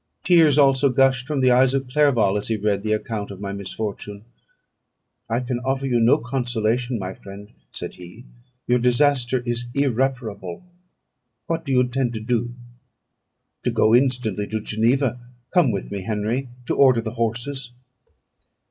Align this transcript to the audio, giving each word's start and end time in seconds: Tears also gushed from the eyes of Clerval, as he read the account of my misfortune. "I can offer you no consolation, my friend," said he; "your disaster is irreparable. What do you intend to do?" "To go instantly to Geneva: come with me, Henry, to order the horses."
Tears 0.23 0.57
also 0.57 0.89
gushed 0.89 1.27
from 1.27 1.41
the 1.41 1.51
eyes 1.51 1.75
of 1.75 1.87
Clerval, 1.87 2.35
as 2.35 2.47
he 2.47 2.57
read 2.57 2.81
the 2.81 2.91
account 2.93 3.29
of 3.29 3.39
my 3.39 3.53
misfortune. 3.53 4.25
"I 5.29 5.41
can 5.41 5.59
offer 5.59 5.85
you 5.85 5.99
no 5.99 6.17
consolation, 6.17 6.97
my 6.97 7.13
friend," 7.13 7.49
said 7.71 7.93
he; 7.93 8.23
"your 8.65 8.79
disaster 8.79 9.43
is 9.45 9.65
irreparable. 9.75 10.63
What 11.45 11.65
do 11.65 11.71
you 11.71 11.81
intend 11.81 12.15
to 12.15 12.19
do?" 12.19 12.55
"To 13.61 13.69
go 13.69 13.93
instantly 13.93 14.47
to 14.47 14.59
Geneva: 14.59 15.19
come 15.53 15.69
with 15.69 15.91
me, 15.91 16.01
Henry, 16.01 16.49
to 16.65 16.75
order 16.75 17.01
the 17.01 17.11
horses." 17.11 17.71